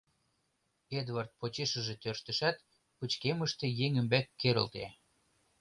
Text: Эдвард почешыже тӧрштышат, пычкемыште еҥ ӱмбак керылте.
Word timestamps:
Эдвард 0.99 1.31
почешыже 1.39 1.95
тӧрштышат, 2.01 2.57
пычкемыште 2.97 3.65
еҥ 3.85 3.91
ӱмбак 4.01 4.27
керылте. 4.41 4.85